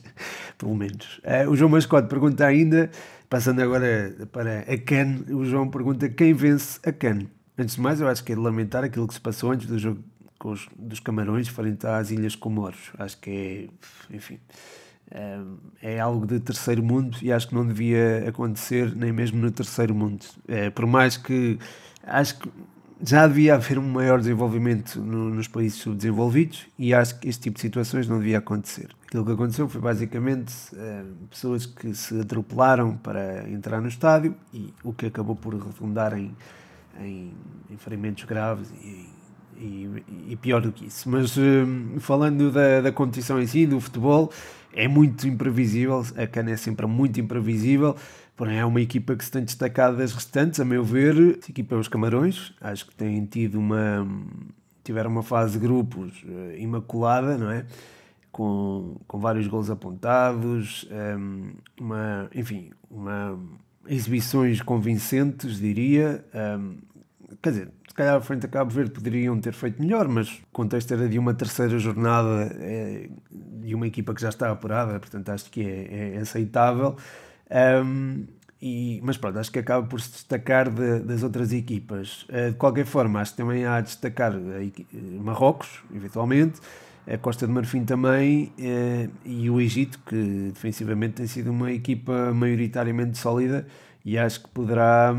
[0.58, 1.20] pelo menos.
[1.24, 2.90] É, o João Mascote pergunta ainda,
[3.30, 7.28] passando agora para a CAN, o João pergunta quem vence a CAN.
[7.58, 9.78] Antes de mais, eu acho que é de lamentar aquilo que se passou antes do
[9.78, 10.04] jogo
[10.44, 12.92] os, dos Camarões frente às Ilhas Comoros.
[12.98, 13.70] Acho que
[14.10, 14.40] é, enfim,
[15.82, 19.94] é algo de terceiro mundo e acho que não devia acontecer nem mesmo no terceiro
[19.94, 20.26] mundo.
[20.48, 21.60] É, por mais que
[22.04, 22.50] acho que
[23.04, 27.56] já devia haver um maior desenvolvimento no, nos países subdesenvolvidos e acho que este tipo
[27.56, 28.90] de situações não devia acontecer.
[29.08, 34.74] Aquilo que aconteceu foi basicamente é, pessoas que se atropelaram para entrar no estádio e
[34.84, 36.34] o que acabou por redundar em,
[37.00, 37.34] em,
[37.70, 39.10] em ferimentos graves e,
[39.62, 41.10] e, e, pior do que isso.
[41.10, 44.32] Mas hum, falando da, da competição em si, do futebol,
[44.74, 47.96] é muito imprevisível, a Cana é sempre muito imprevisível,
[48.36, 51.76] porém é uma equipa que se tem destacado das restantes, a meu ver, a equipa
[51.76, 54.08] é os Camarões, acho que têm tido uma
[54.84, 57.66] tiveram uma fase de grupos uh, imaculada, não é?
[58.32, 63.38] Com, com vários gols apontados, um, uma, enfim, uma
[63.86, 66.24] exibições convincentes, diria.
[66.34, 66.78] Um,
[67.42, 70.42] quer dizer, se calhar a frente a Cabo Verde poderiam ter feito melhor, mas o
[70.54, 75.28] contexto era de uma terceira jornada é, de uma equipa que já está apurada, portanto
[75.28, 76.96] acho que é, é aceitável.
[77.84, 78.24] Um,
[78.62, 82.24] e, mas pronto, acho que acaba por se destacar de, das outras equipas.
[82.30, 86.62] Uh, de qualquer forma, acho que também há a destacar a, Marrocos, eventualmente,
[87.06, 92.32] a Costa de Marfim também eh, e o Egito, que defensivamente tem sido uma equipa
[92.32, 93.66] maioritariamente sólida
[94.04, 95.16] e acho que poderá,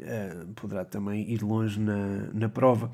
[0.00, 2.90] eh, poderá também ir longe na, na prova.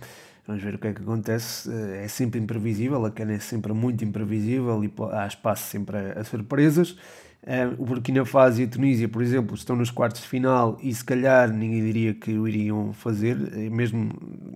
[0.46, 1.70] Vamos ver o que é que acontece.
[1.70, 6.20] Eh, é sempre imprevisível, a cana é sempre muito imprevisível e há espaço sempre a,
[6.20, 6.96] a surpresas.
[7.42, 10.92] Uh, o Burkina Faso e a Tunísia, por exemplo, estão nos quartos de final e
[10.92, 14.11] se calhar ninguém diria que o iriam fazer, eh, mesmo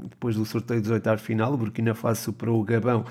[0.09, 1.53] depois do sorteio dos oitavos de final.
[1.55, 3.05] O Burkina Faso superou o Gabão,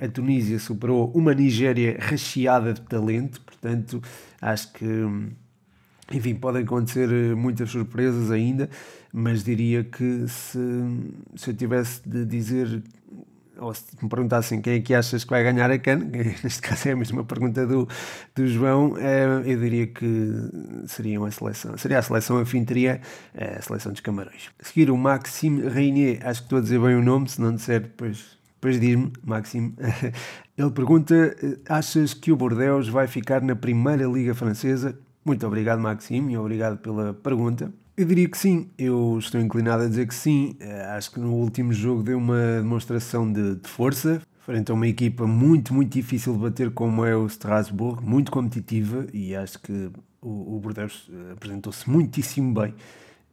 [0.00, 4.00] a Tunísia superou uma Nigéria recheada de talento, portanto,
[4.40, 4.86] acho que.
[6.10, 8.68] Enfim, podem acontecer muitas surpresas ainda,
[9.12, 10.58] mas diria que se,
[11.36, 12.82] se eu tivesse de dizer
[13.60, 15.98] ou se me perguntassem quem é que achas que vai ganhar a CAN,
[16.42, 17.86] neste caso é a mesma pergunta do,
[18.34, 20.06] do João, eh, eu diria que
[20.86, 22.98] seria uma seleção, seria a seleção anfitriã,
[23.34, 24.50] eh, a seleção dos Camarões.
[24.58, 27.54] A seguir o Maxime Reinier, acho que estou a dizer bem o nome, se não
[27.54, 29.74] disser depois, depois diz-me, Maxime.
[30.56, 34.98] Ele pergunta, eh, achas que o Bordeaux vai ficar na primeira Liga Francesa?
[35.24, 37.72] Muito obrigado Maxime e obrigado pela pergunta.
[37.96, 40.56] Eu diria que sim, eu estou inclinado a dizer que sim.
[40.58, 44.88] Eh, acho que no último jogo deu uma demonstração de, de força, frente a uma
[44.88, 49.90] equipa muito, muito difícil de bater como é o Strasbourg, muito competitiva e acho que
[50.22, 52.74] o, o Bordeaux eh, apresentou-se muitíssimo bem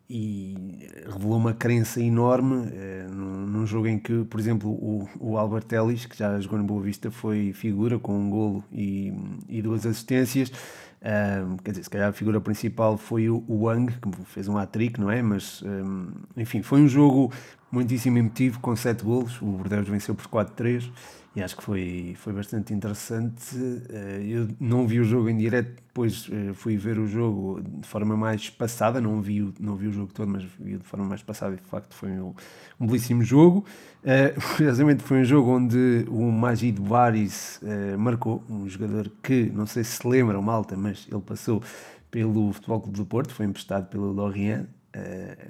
[0.09, 5.67] e revelou uma crença enorme eh, num, jogo em que, por exemplo, o, o Albert
[5.71, 9.13] Ellis, que já jogou no Boa Vista, foi figura com um golo e,
[9.49, 10.51] e duas assistências.
[10.99, 14.99] Um, quer dizer, se calhar a figura principal foi o, Wang, que fez um hat-trick,
[14.99, 15.21] não é?
[15.21, 17.31] Mas, um, enfim, foi um jogo
[17.71, 19.41] muitíssimo emotivo, com 7 golos.
[19.41, 20.91] O Bordeaux venceu por 4-3
[21.37, 23.55] e acho que foi, foi bastante interessante.
[23.91, 27.87] Eh, eu não vi o jogo em direto, depois eh, fui ver o jogo de
[27.87, 31.21] forma mais passada, não vi, não vi o jogo todo, mas vi de forma mais
[31.21, 32.33] passada e de facto foi um,
[32.79, 33.63] um belíssimo jogo.
[34.03, 37.61] Uh, curiosamente foi um jogo onde o Magid Baris
[37.99, 41.61] marcou, um jogador que, não sei se se lembram, malta, mas ele passou
[42.09, 44.65] pelo Futebol Clube do Porto, foi emprestado pelo Lorient,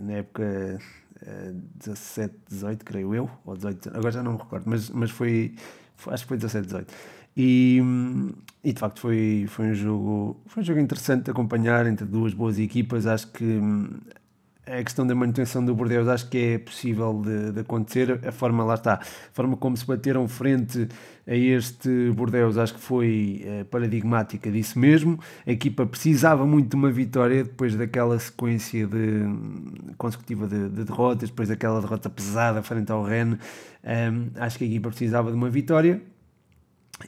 [0.01, 0.79] na época
[1.75, 5.55] 17, 18, creio eu, ou 18, agora já não me recordo, mas, mas foi,
[5.95, 6.93] foi acho que foi 17, 18.
[7.39, 7.79] E,
[8.63, 12.33] e de facto foi, foi, um jogo, foi um jogo interessante de acompanhar entre duas
[12.33, 13.05] boas equipas.
[13.05, 13.61] Acho que
[14.67, 18.19] a questão da manutenção do Bordeaux acho que é possível de, de, acontecer.
[18.27, 20.87] A forma, lá está, a forma como se bateram frente
[21.25, 25.19] a este Bordeaux acho que foi é, paradigmática disso mesmo.
[25.45, 29.23] A equipa precisava muito de uma vitória depois daquela sequência de,
[29.97, 33.39] consecutiva de, de derrotas, depois daquela derrota pesada frente ao Rennes.
[33.83, 36.01] Um, acho que a equipa precisava de uma vitória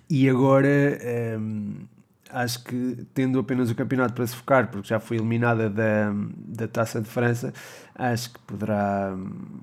[0.10, 0.98] e agora.
[1.40, 1.99] Um,
[2.30, 6.68] acho que tendo apenas o campeonato para se focar, porque já foi eliminada da, da
[6.68, 7.54] Taça de França,
[7.96, 9.16] acho que poderá,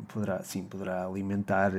[0.09, 1.73] poderá, sim, poderá alimentar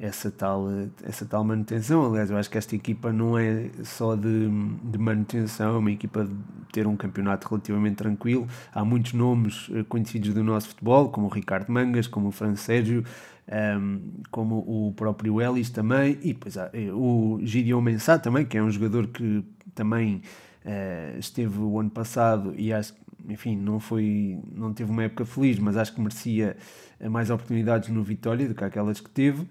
[0.00, 0.66] essa tal,
[1.02, 2.06] essa tal manutenção.
[2.06, 4.48] Aliás, eu acho que esta equipa não é só de,
[4.84, 6.34] de manutenção, é uma equipa de
[6.72, 8.46] ter um campeonato relativamente tranquilo.
[8.72, 12.54] Há muitos nomes eh, conhecidos do nosso futebol, como o Ricardo Mangas, como o Fran
[12.54, 13.02] Sérgio,
[13.48, 18.44] um, ehm, como o próprio Ellis também, e depois há eh, o Gideon Mensah também,
[18.46, 19.44] que é um jogador que
[19.78, 20.22] também
[20.64, 22.94] uh, esteve o ano passado e acho
[23.28, 26.56] enfim, não foi, não teve uma época feliz, mas acho que merecia
[26.98, 29.42] eh, mais oportunidades no Vitória do que aquelas que teve.
[29.42, 29.46] Um,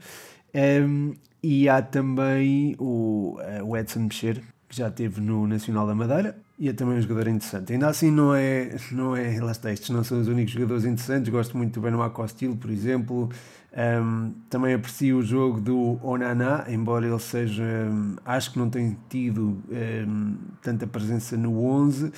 [0.54, 1.14] ehm,
[1.44, 6.68] e há também o, o Edson Mexer, que já teve no Nacional da Madeira, e
[6.70, 7.72] é também um jogador interessante.
[7.72, 11.30] Ainda assim, não é, não é, lá está, estes não são os únicos jogadores interessantes.
[11.32, 13.30] Gosto muito do Benoit Costil, por exemplo.
[13.78, 18.98] Um, também aprecio o jogo do Onana, embora ele seja, um, acho que não tem
[19.08, 22.12] tido um, tanta presença no 11.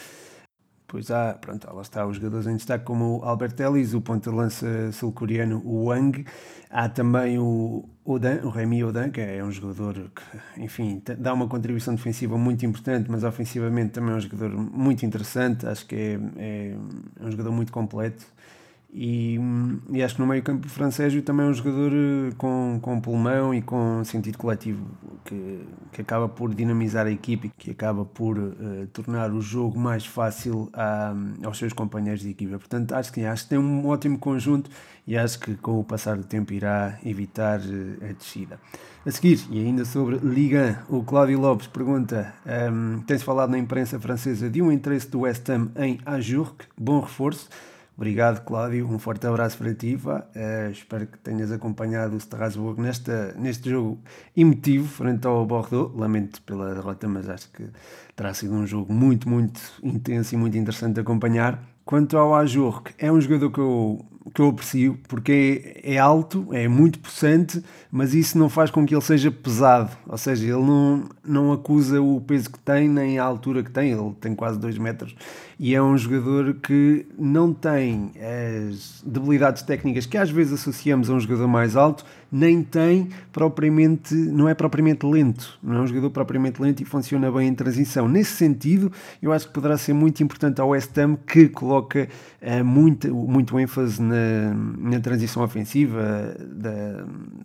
[0.87, 4.29] Pois há, pronto, lá está os jogadores em destaque como o Albert Ellis, o ponto
[4.29, 6.25] de lança sul-coreano Wang.
[6.69, 11.47] Há também o Odan, o Remy Odan, que é um jogador que, enfim, dá uma
[11.47, 15.67] contribuição defensiva muito importante, mas ofensivamente também é um jogador muito interessante.
[15.67, 16.77] Acho que é, é
[17.21, 18.25] um jogador muito completo.
[18.91, 19.39] E,
[19.91, 22.99] e, acho que no meio campo o Francésio também é um jogador eh, com, com
[22.99, 24.83] pulmão e com sentido coletivo
[25.23, 25.59] que,
[25.91, 30.69] que acaba por dinamizar a equipe que acaba por uh, tornar o jogo mais fácil
[30.73, 32.57] a, aos seus companheiros de equipa.
[32.57, 34.71] Portanto, acho que, acho que tem um ótimo conjunto
[35.05, 38.59] e acho que com o passar do tempo irá evitar uh, a descida.
[39.05, 42.33] A seguir, e ainda sobre Liga, o Cláudio Lopes pergunta:
[42.71, 46.99] um, tem-se falado na imprensa francesa de um interesse do West Ham em Ajurk, bom
[46.99, 47.47] reforço.
[47.99, 48.87] Obrigado, Cláudio.
[48.89, 49.95] Um forte abraço para ti.
[49.95, 53.99] Uh, espero que tenhas acompanhado o Strasbourg nesta, neste jogo
[54.37, 55.93] emotivo frente ao Bordeaux.
[55.93, 57.65] Lamento pela derrota, mas acho que
[58.15, 61.61] terá sido um jogo muito, muito intenso e muito interessante de acompanhar.
[61.83, 66.47] Quanto ao Ajurk, é um jogador que eu que eu aprecio, porque é, é, alto,
[66.51, 69.91] é muito possante, mas isso não faz com que ele seja pesado.
[70.07, 73.91] Ou seja, ele não, não acusa o peso que tem, nem a altura que tem.
[73.91, 75.15] Ele tem quase 2 metros.
[75.61, 81.13] E é um jogador que não tem as debilidades técnicas que às vezes associamos a
[81.13, 86.11] um jogador mais alto, nem tem propriamente, não é propriamente lento, não é um jogador
[86.11, 88.07] propriamente lento e funciona bem em transição.
[88.07, 88.89] Nesse sentido,
[89.21, 92.07] eu acho que poderá ser muito importante ao West Ham que coloca
[92.41, 97.03] uh, muito, muito ênfase na, na transição ofensiva da,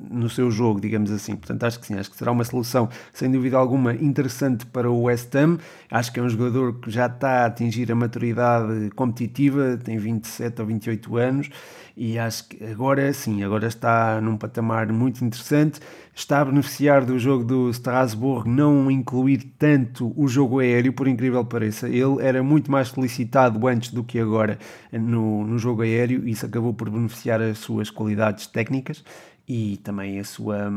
[0.09, 1.35] no seu jogo, digamos assim.
[1.35, 5.03] Portanto, acho que sim, acho que será uma solução sem dúvida alguma interessante para o
[5.03, 5.59] West Ham.
[5.91, 10.61] Acho que é um jogador que já está a atingir a maturidade competitiva, tem 27
[10.61, 11.51] ou 28 anos
[11.97, 15.81] e acho que agora sim, agora está num patamar muito interessante.
[16.13, 21.45] Está a beneficiar do jogo do Strasbourg não incluir tanto o jogo aéreo, por incrível
[21.45, 21.89] que pareça.
[21.89, 24.59] Ele era muito mais solicitado antes do que agora
[24.93, 29.05] no, no jogo aéreo e isso acabou por beneficiar as suas qualidades técnicas
[29.47, 30.73] e também a sua,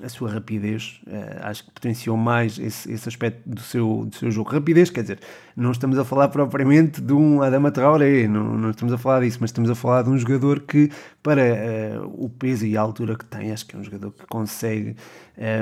[0.00, 1.00] a sua rapidez.
[1.06, 4.50] Uh, acho que potenciou mais esse, esse aspecto do seu, do seu jogo.
[4.50, 5.18] Rapidez, quer dizer,
[5.56, 9.38] não estamos a falar propriamente de um Adama Traoré, não, não estamos a falar disso,
[9.40, 10.88] mas estamos a falar de um jogador que,
[11.20, 11.42] para
[12.00, 14.96] uh, o peso e a altura que tem, acho que é um jogador que consegue,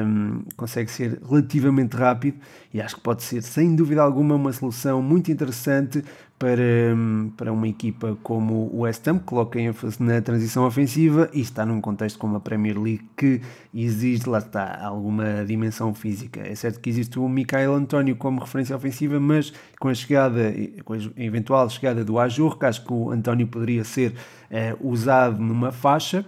[0.06, 2.38] um, consegue ser relativamente rápido
[2.74, 6.04] e acho que pode ser, sem dúvida alguma, uma solução muito interessante
[6.40, 6.96] para,
[7.36, 11.66] para uma equipa como o West Ham, que coloca ênfase na transição ofensiva e está
[11.66, 13.42] num contexto como a Premier League que
[13.74, 16.40] exige, lá está, alguma dimensão física.
[16.40, 20.50] É certo que existe o Mikael António como referência ofensiva, mas com a chegada,
[20.82, 24.14] com a eventual chegada do Ajur, que acho que o António poderia ser
[24.50, 26.24] eh, usado numa faixa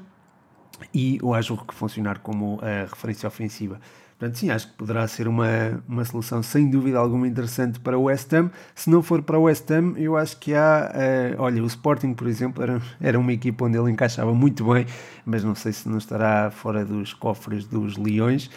[0.92, 3.80] e o Ajur que funcionar como a referência ofensiva.
[4.22, 8.04] Portanto, sim, acho que poderá ser uma, uma solução sem dúvida alguma interessante para o
[8.04, 8.52] West Ham.
[8.72, 10.92] Se não for para o West Ham, eu acho que há.
[10.94, 14.86] Uh, olha, o Sporting, por exemplo, era, era uma equipa onde ele encaixava muito bem,
[15.26, 18.48] mas não sei se não estará fora dos cofres dos Leões.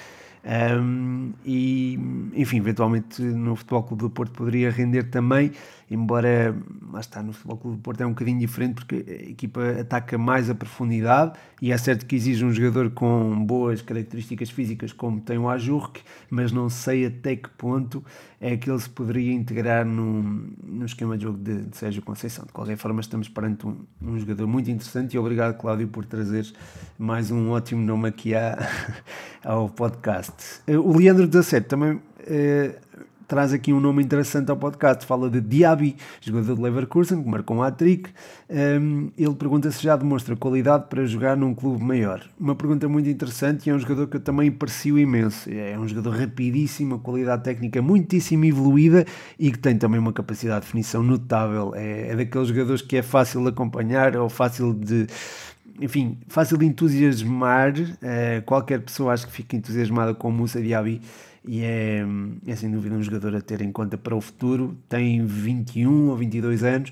[0.46, 2.00] Um, e,
[2.36, 5.52] enfim, eventualmente no Futebol Clube do Porto poderia render também,
[5.90, 6.56] embora
[6.92, 10.18] lá está, no Futebol Clube do Porto é um bocadinho diferente porque a equipa ataca
[10.18, 15.20] mais a profundidade e é certo que exige um jogador com boas características físicas como
[15.20, 18.04] tem o Ajurk, mas não sei até que ponto
[18.40, 20.22] é que ele se poderia integrar no,
[20.64, 22.46] no esquema de jogo de, de Sérgio Conceição.
[22.46, 26.46] De qualquer forma, estamos perante um, um jogador muito interessante e obrigado, Cláudio, por trazer
[26.98, 28.58] mais um ótimo nome aqui à,
[29.44, 30.62] ao podcast.
[30.68, 32.76] O Leandro 17 também eh,
[33.28, 35.06] traz aqui um nome interessante ao podcast.
[35.06, 38.10] Fala de Diaby, jogador de Leverkusen, que marcou um hat-trick.
[38.50, 42.22] Um, ele pergunta se já demonstra qualidade para jogar num clube maior.
[42.40, 45.50] Uma pergunta muito interessante e é um jogador que eu também aprecio imenso.
[45.50, 49.06] É um jogador rapidíssimo, qualidade técnica muitíssimo evoluída
[49.40, 51.74] e que tem também uma capacidade de definição notável.
[51.76, 55.08] É, é daqueles jogadores que é fácil de acompanhar ou fácil de
[55.82, 57.74] enfim, fácil de entusiasmar.
[57.74, 61.02] Uh, qualquer pessoa acho que fica entusiasmada com o Moussa Diaby
[61.48, 62.04] e é,
[62.48, 64.78] é sem dúvida um jogador a ter em conta para o futuro.
[64.90, 66.92] Tem 21 ou 22 anos,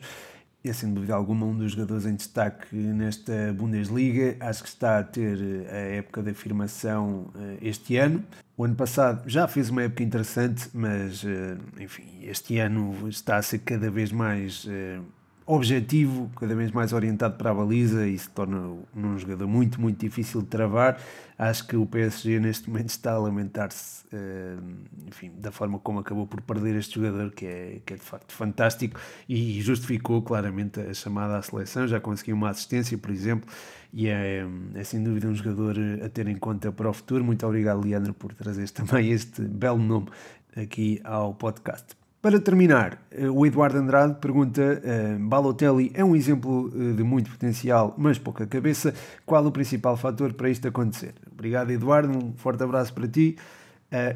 [0.63, 4.37] é sem dúvida alguma um dos jogadores em destaque nesta Bundesliga.
[4.39, 5.37] Acho que está a ter
[5.69, 8.23] a época de afirmação eh, este ano.
[8.55, 13.41] O ano passado já fez uma época interessante, mas eh, enfim, este ano está a
[13.41, 14.99] ser cada vez mais eh,
[15.45, 19.99] objetivo, cada vez mais orientado para a baliza e se torna um jogador muito, muito
[19.99, 20.99] difícil de travar.
[21.37, 24.63] Acho que o PSG neste momento está a lamentar-se, uh,
[25.07, 28.31] enfim, da forma como acabou por perder este jogador, que é, que é de facto
[28.31, 31.87] fantástico e justificou claramente a chamada à seleção.
[31.87, 33.49] Já conseguiu uma assistência, por exemplo,
[33.91, 37.23] e é, é sem dúvida um jogador a ter em conta para o futuro.
[37.23, 40.07] Muito obrigado, Leandro, por trazer também este belo nome
[40.55, 42.02] aqui ao podcast.
[42.23, 47.29] Para terminar, eh, o Eduardo Andrade pergunta: uh, Balotelli é um exemplo eh, de muito
[47.29, 48.93] potencial, mas pouca cabeça.
[49.25, 51.15] Qual o principal fator para isto acontecer?
[51.29, 52.17] Obrigado, Eduardo.
[52.17, 53.35] Um forte abraço para ti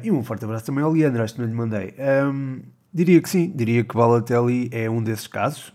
[0.02, 1.22] e um forte abraço também ao Leandro.
[1.22, 1.94] Acho que não lhe mandei.
[1.98, 5.74] Um, diria que sim, diria que Balotelli é um desses casos.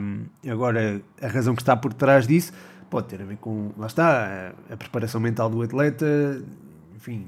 [0.00, 2.52] Um, agora, a razão que está por trás disso
[2.88, 6.42] pode ter a ver com, lá está, a, a preparação mental do atleta,
[6.94, 7.26] enfim,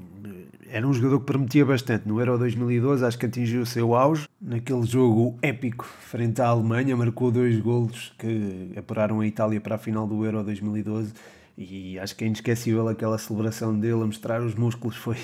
[0.69, 2.07] era um jogador que prometia bastante.
[2.07, 4.27] No Euro 2012 acho que atingiu o seu auge.
[4.41, 9.77] Naquele jogo épico frente à Alemanha, marcou dois golos que apuraram a Itália para a
[9.77, 11.13] final do Euro 2012
[11.57, 14.97] e acho que é inesquecível aquela celebração dele a mostrar os músculos.
[14.97, 15.17] Foi,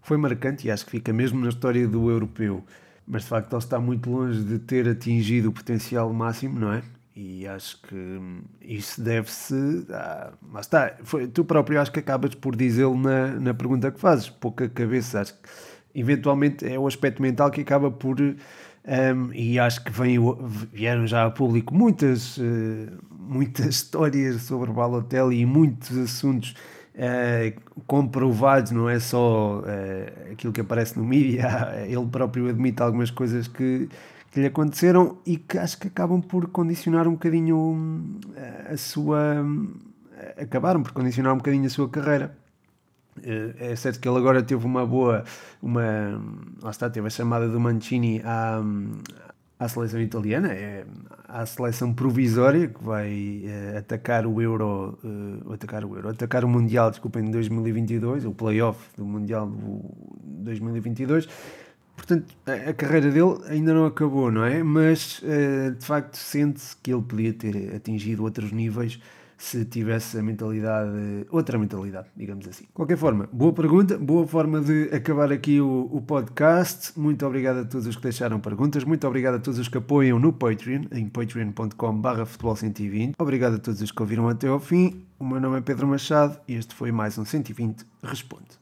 [0.00, 2.64] foi marcante e acho que fica mesmo na história do europeu.
[3.06, 6.82] Mas de facto ele está muito longe de ter atingido o potencial máximo, não é?
[7.16, 8.20] E acho que
[8.60, 9.86] isso deve-se.
[9.90, 14.00] Ah, mas está, foi, tu próprio acho que acabas por dizê-lo na, na pergunta que
[14.00, 15.20] fazes, pouca cabeça.
[15.20, 15.48] Acho que
[15.94, 18.20] eventualmente é o aspecto mental que acaba por.
[18.20, 20.18] Um, e acho que vem,
[20.70, 22.42] vieram já a público muitas, uh,
[23.10, 26.54] muitas histórias sobre Balotelli e muitos assuntos
[26.94, 31.48] uh, comprovados, não é só uh, aquilo que aparece no mídia,
[31.88, 33.88] ele próprio admite algumas coisas que,
[34.34, 38.18] que lhe aconteceram e que acho que acabam por condicionar um bocadinho
[38.68, 39.46] a sua.
[40.36, 42.36] acabaram por condicionar um bocadinho a sua carreira.
[43.22, 45.22] É certo que ele agora teve uma boa,
[45.62, 46.20] uma,
[46.60, 48.60] lá está, teve a chamada do Mancini à,
[49.56, 50.84] à seleção italiana, é
[51.28, 56.48] a seleção provisória que vai uh, atacar o Euro, uh, atacar o Euro, atacar o
[56.48, 61.28] Mundial, desculpem, em 2022, o playoff do Mundial de 2022.
[61.96, 64.62] Portanto, a, carreira dele ainda não acabou, não é?
[64.62, 69.00] Mas uh, de facto sente-se que ele podia ter atingido outros níveis
[69.36, 72.64] se tivesse a mentalidade, outra mentalidade, digamos assim.
[72.64, 76.98] De qualquer forma, boa pergunta, boa forma de acabar aqui o, o podcast.
[76.98, 80.18] Muito obrigado a todos os que deixaram perguntas, muito obrigado a todos os que apoiam
[80.18, 83.14] no Patreon, em patreon.com.br futebol 120.
[83.18, 85.04] Obrigado a todos os que ouviram até ao fim.
[85.18, 88.58] O meu nome é Pedro Machado e este foi mais um 120 Responde.